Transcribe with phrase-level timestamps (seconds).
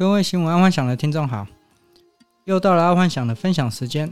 [0.00, 1.46] 各位新闻爱幻想的听众好，
[2.46, 4.10] 又到了爱幻想的分享时间。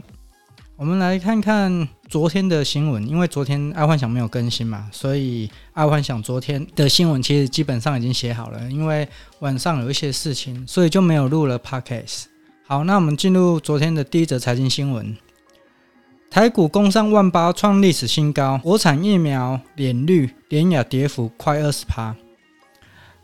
[0.75, 8.69] 我们来看看昨天的新闻，因为昨天爱幻想没有更新嘛，所以爱幻想昨天的新闻其实基本上已经写好了。
[8.69, 12.25] 因为晚上有一些事情，所以就没有录了 podcast。
[12.67, 15.17] 好，那我们进入昨天的第一则财经新闻：
[16.29, 18.59] 台股攻上万八，创历史新高。
[18.59, 22.15] 国产疫苗脸绿，联雅跌幅快二十趴。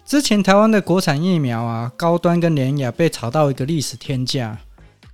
[0.05, 4.59] 之前台湾的国产疫苗啊，高端跟联雅被炒到一个历史天价，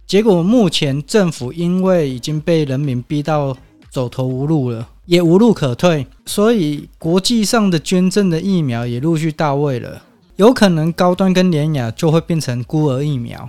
[0.06, 3.56] 结果目前政府因为已经被人民逼到
[3.90, 10.04] 走投无路了，也无路可退，所以国际上的捐赠的疫苗也陆续到位了，
[10.36, 13.48] 有可能高端跟联雅就会变成孤儿疫苗。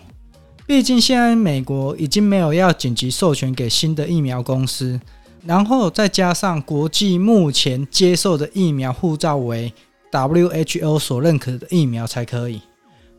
[0.65, 5.01] 毕竟现在美国已经没有要紧急授权给新的疫苗公司，
[5.45, 9.73] 然后再加上国际目前接受的疫苗护照为。
[10.13, 12.61] WHO 所认可的疫苗才可以，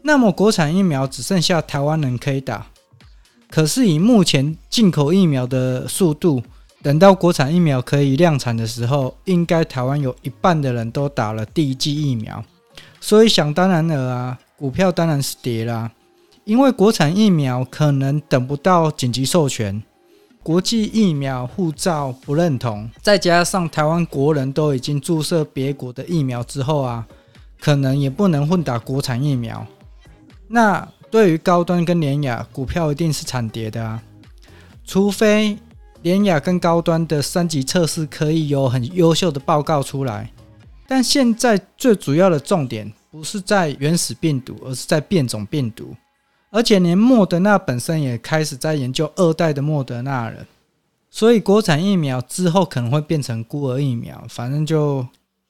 [0.03, 2.67] 那么国产疫苗只剩下台湾人可以打。
[3.49, 6.41] 可是以目前进口疫苗的速度，
[6.81, 12.43] 等到国产疫苗可以量产的时候，应该台湾有一半的人都打了第一剂疫苗。
[13.01, 15.91] 所以想当然了啊，股票当然是跌啦，
[16.45, 19.83] 因为国产疫苗可能等不到紧急授权。
[20.43, 27.07] 国际疫苗护照不认同，再加上台湾国人都已经注射别国的疫苗之后啊，
[27.61, 29.65] 可能也不能混打国产疫苗。
[30.49, 34.03] 那对于高端跟联雅股票一定是惨跌的啊，
[34.83, 35.57] 除非
[36.01, 40.29] 联雅跟高端的三级测试可以有很优秀的报告出来。
[40.85, 45.95] 但现在最主要的重点不是在原始病毒，而是在变种病毒。
[46.53, 50.45] 而且连莫德纳本身也开始在研究二代的莫德纳了，
[51.09, 55.07] 所以国产疫苗之后可能会变成孤儿疫苗，反正就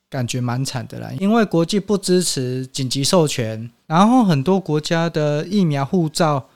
[0.10, 1.12] 感觉蛮惨的啦。
[1.20, 6.48] 因为国际不支持紧急授权，然后很多国家的疫苗护照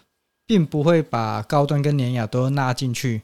[0.46, 3.24] 并不会把高端跟联雅都纳进去，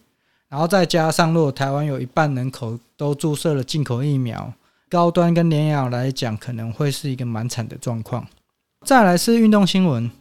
[0.50, 4.54] 然后再加上如果台湾有一半人口都注射了进口疫苗，
[4.90, 8.28] 高端跟联雅来讲可能会是一个蛮惨的状况。
[8.86, 10.12] 再来是运动新闻。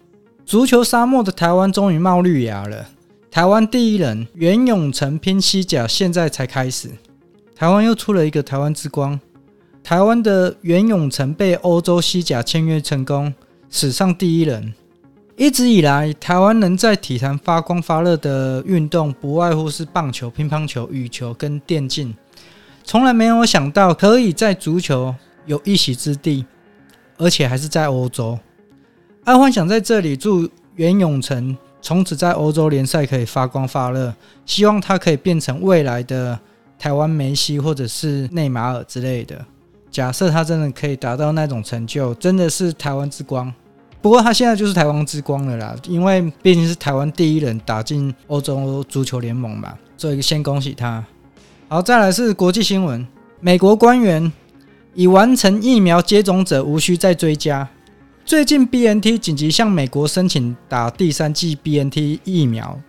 [0.53, 2.87] 足球沙漠的台湾终于冒绿芽了。
[3.31, 6.91] 台湾第一人袁永成拼西甲，现在才开始。
[7.57, 9.19] 台湾又出了一个台湾之光。
[9.83, 13.33] 台湾的袁永成被欧洲西甲签约成功，
[13.71, 14.75] 史上第一人。
[15.39, 22.15] 一直以来，台湾人在体坛发光发热的运动，不外乎是棒球、乒乓球、羽球跟电竞，
[22.85, 25.15] 从来没有想到可以在足球
[25.47, 26.45] 有一席之地，
[27.17, 28.39] 而且还是在欧洲。
[29.25, 34.13] 爱幻想在这里祝袁永成从此在欧洲联赛可以发光发热，
[34.45, 36.37] 希望他可以变成未来的
[36.77, 39.45] 台湾梅西或者是内马尔之类的。
[39.93, 43.53] 假设他真的可以达到那种成就，真的是台湾之光。
[44.01, 51.05] 不过他现在就是台湾之光了啦，因为毕竟是台湾第一人打进欧洲足球联盟嘛，所以先恭喜他。
[51.69, 53.07] 好，再来是国际新闻，
[53.39, 54.33] 美国官员
[54.95, 57.69] 已完成疫苗接种者无需再追加。
[58.25, 62.81] 最近，BNT 紧急向美国申请打第三剂 BNT 疫苗，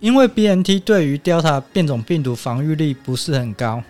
[0.00, 3.82] 因为 BNT 对于 Delta 变种病毒防御力不是很高，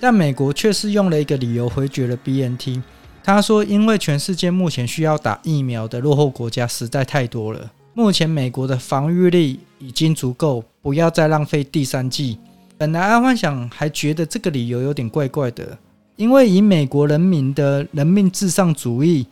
[0.00, 2.82] 但美国却是用了一个理由回绝了 BNT。
[3.22, 12.36] 他说，因为全世界目前需要打疫苗的落后国家实在太多了，目前美国的防御力已经足够，不要再浪费第三剂。
[12.76, 15.78] 本来阿幻想还觉得这个理由有点怪怪的，
[16.16, 19.24] 因为以美国人民的人命至上主义。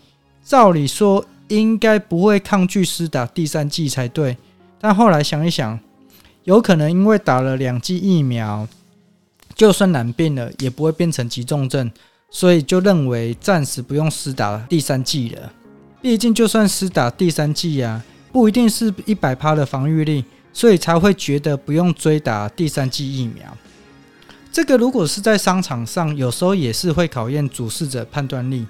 [0.45, 4.37] 照理说应该不会抗拒施打第三剂才对，
[4.81, 5.79] 但后来想一想，
[6.45, 8.67] 有可能因为打了两剂疫苗，
[9.55, 11.91] 就算染病了也不会变成急重症，
[12.31, 15.53] 所以就认为暂时不用施打第三剂了。
[16.01, 23.45] 毕竟就算施打第三剂啊，不一定是一百趴的防御力，所以才会觉得不用追打第三剂疫苗。
[24.53, 28.67] 这个如果是在商场上，有时候也是会考验主事者判断力。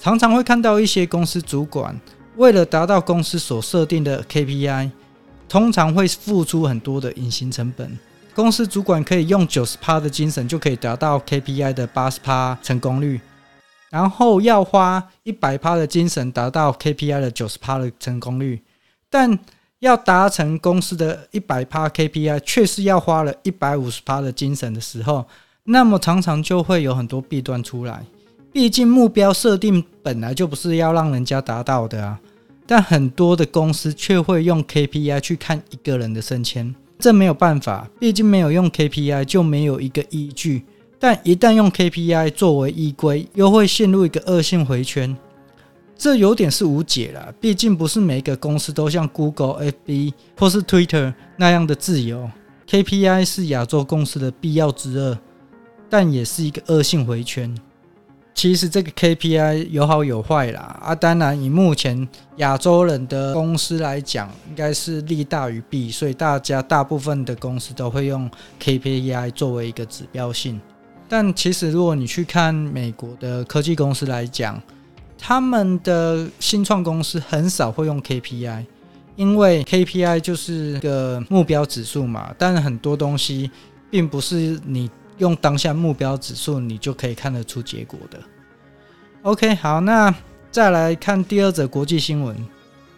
[0.00, 1.98] 常常会看到一些公司主管
[2.36, 4.90] 为了达到公司所设定的 KPI，
[5.48, 7.98] 通常会付出很多的隐形成本。
[8.32, 13.20] 公司主管可以用九十趴的精神就可以达到 KPI 的八十趴成功率，
[13.90, 18.62] 然后要花一百趴的精神达到 KPI 的九十趴的成功率，
[19.10, 19.36] 但
[19.80, 25.26] 要达成公司的一百趴 KPI，却是要花了一百五十趴的精神的时候，
[25.64, 28.04] 那么常常就会有很多弊端出来。
[28.52, 32.18] 毕竟目标设定本来就不是要让人家达到的啊，
[32.66, 40.64] 但很多的公司却会用 KPI 去看一个人的升迁，这没有办法，毕竟没有用 KPI 就没有一个依据，
[40.98, 45.16] 但一旦用 KPI 作为依归，又会陷入一个恶性回圈。
[45.96, 52.30] 这有点是无解了，毕竟不是每一个公司都像 Google、FB 或是 Twitter 那样的自由。
[52.68, 55.18] KPI 是亚洲公司的必要之二，
[55.90, 57.52] 但也是一个恶性回圈。
[58.38, 68.30] 其实这个 KPI 有好有坏啦啊，当然以目前亚洲人的公司来讲，应该是利大于弊，所以大家大部分的公司都会用
[68.62, 70.60] KPI 作为一个指标性。
[71.08, 74.62] 但其实如果你去看美国的科技公司来讲，
[75.18, 78.64] 他们的新创公司很少会用 KPI，
[79.16, 83.50] 因为 KPI 就是个目标指数嘛，但很多东西
[83.90, 84.88] 并不是你。
[85.18, 88.18] 用当下目标指数，你就可以看得出结果的。
[89.22, 90.14] OK，好，那
[90.50, 92.36] 再来看第二则国际新闻：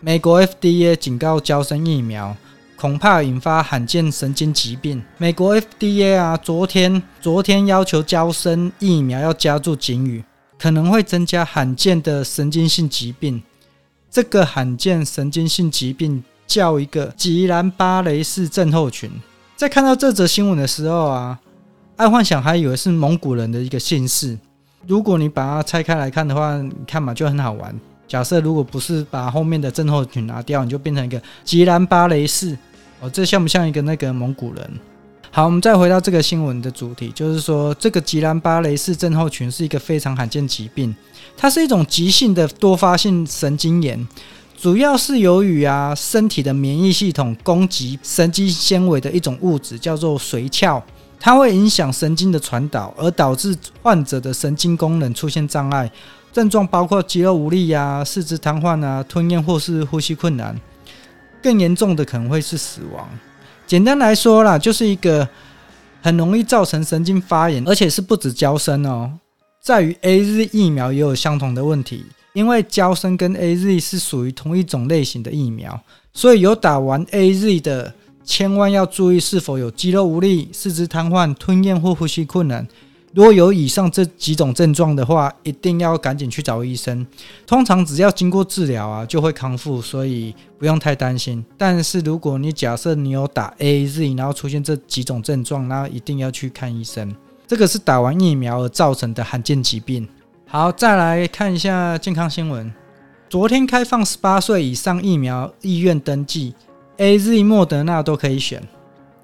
[0.00, 2.36] 美国 FDA 警告娇生疫苗
[2.76, 5.02] 恐怕引发罕见神经疾病。
[5.16, 10.22] 美国 FDA 啊，昨天昨天要求娇生疫苗要加注警语，
[10.58, 13.42] 可能会增加罕见的神经性疾病。
[14.10, 19.10] 这个罕见神经性疾病叫一个吉兰巴雷氏症候群。
[19.56, 21.38] 在看到这则新闻的时候啊。
[22.00, 24.34] 爱幻想还以为是蒙古人的一个姓氏，
[24.86, 27.78] 如果你把它拆开来看的话，你看嘛，就很好玩。
[28.08, 32.56] 假设如果不是把后面的症候群拿掉，你就变成一个吉兰巴雷氏
[33.00, 34.70] 哦，这像不像一个那个蒙古人？
[35.30, 40.96] 好，我们再回到这个新闻的主题，就是说这个吉兰巴雷氏症候群是一个非常罕见疾病，
[41.36, 44.08] 它是一种急性的多发性神经炎，
[44.58, 50.82] 主要是由于啊身体的免疫系统攻击神经纤维的一种物质，叫做髓鞘。
[51.22, 55.92] 它会影响神经的传导，而导致患者的神经功能出现障碍，
[56.32, 60.58] 症状包括肌肉无力啊、四肢瘫痪啊、吞咽或是呼吸困难，
[61.42, 63.06] 更严重的可能会是死亡。
[63.66, 65.28] 简单来说啦，就是一个
[66.00, 69.12] 很容易造成神经发炎，而且是不止娇生哦，
[69.60, 75.78] 在于 AZ 疫苗也有相同的问题，因为娇生跟 AZ 是属于同一种类型的疫苗，
[76.14, 77.92] 所以有打完 AZ 的。
[78.24, 82.66] 千万要注意是否有肌肉无力、四肢瘫痪、吞咽或呼吸困难。
[83.12, 87.04] 如果有以上这几种症状的话，一定要赶紧去找医生。
[87.44, 91.44] 通常只要经过治疗啊，就会康复，所以不用太担心。
[91.58, 97.12] 但是如果你假设你有打 AZ，然后出现这几种症状，那一定要去看医生。
[97.48, 100.08] 这个是打完疫苗而造成的罕见疾病。
[100.46, 102.72] 好，再来看一下健康新闻。
[103.28, 106.54] 昨天开放十八岁以上疫苗意愿登记。
[107.00, 108.62] A、Z、莫德纳都可以选。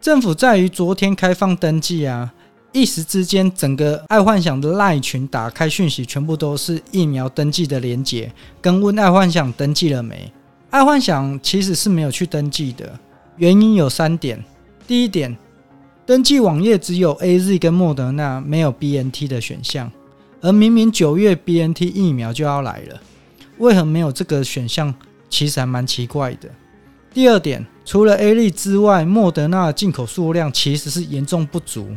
[0.01, 2.33] 政府在于昨天开放登记啊，
[2.73, 8.33] 一时之间，整个爱幻想的赖群打开讯息，全部都是疫苗登记的连结，
[8.63, 10.33] 跟问爱幻想登记了没？
[10.71, 12.99] 爱幻想其实是没有去登记的，
[13.37, 14.43] 原因有三点。
[14.87, 15.37] 第一点，
[16.07, 19.93] 登记网页只有 A、Z 跟莫德纳，没有 B、N、T 的选项，
[20.41, 22.99] 而明明九月 B、N、T 疫苗就要来了，
[23.59, 24.95] 为何没有这个选项？
[25.29, 26.49] 其实还蛮奇怪的。
[27.17, 31.89] 第二点，除了 A 类之外，莫德纳的进口数量其实是严重不足。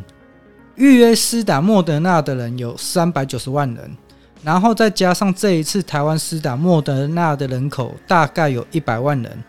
[0.76, 3.94] 预约施打莫德纳的人有三百九十万人，
[4.42, 9.44] 然后再加上这一次台湾施打莫德纳的人口大概有一百万人，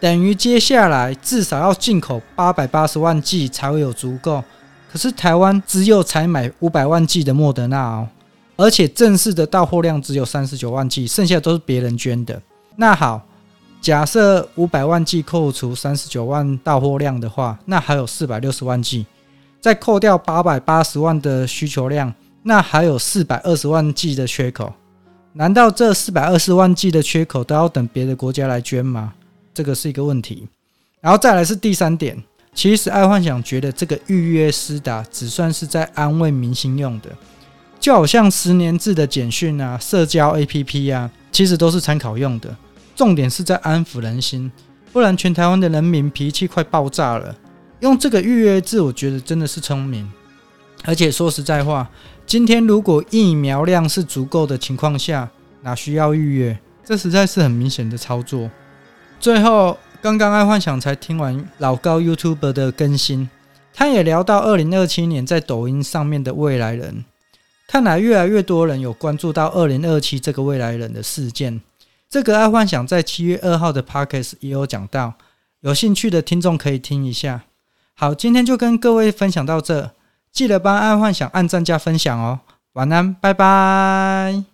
[0.00, 4.42] 等于接下来至少要进口八百八十万剂才会有足够。
[4.90, 8.08] 可是台湾只有才买五百万剂的莫德纳哦，
[8.56, 12.40] 而且正式的到货量只有三十九万剂，剩下都是别人捐的。
[12.76, 13.26] 那好。
[13.80, 19.06] 假设五百万剂扣除三十九万到货量的话，那还有四百六十万剂，
[19.58, 22.12] 再扣掉八百八十万的需求量，
[22.42, 24.72] 那还有四百二十万剂的缺口。
[25.32, 29.14] 难道这四百二十万剂的缺口都要等别的国家来捐吗？
[29.54, 30.46] 这个是一个问题。
[31.00, 37.08] 然后再来是第三点，其实爱幻想觉得这个预约施打只算是在安慰民心用的，
[37.78, 42.54] 就好像十年制的简讯啊、社交 APP 啊，其实都是参考用的。
[43.00, 44.52] 重点是在安抚人心，
[44.92, 47.34] 不然全台湾的人民脾气快爆炸了。
[47.78, 50.06] 用这个预约制，我觉得真的是聪明。
[50.84, 51.90] 而且说实在话，
[52.26, 55.30] 今天如果疫苗量是足够的情况下，
[55.62, 56.58] 哪需要预约？
[56.84, 58.50] 这实在是很明显的操作。
[59.18, 63.30] 最后，刚刚爱幻想才听完老高 YouTube 的更新，
[63.72, 67.02] 他也聊到二零二七年在抖音上面的未来人。
[67.66, 71.62] 看来越来越多人有关注到二零二七这个未来人的事件。
[72.10, 75.14] 这个爱幻想在七月二号的 Podcast 也有讲到，
[75.60, 77.42] 有兴趣的听众可以听一下。
[77.94, 79.92] 好，今天就跟各位分享到这，
[80.32, 82.40] 记得帮爱幻想按赞加分享哦。
[82.72, 84.49] 晚安，拜拜。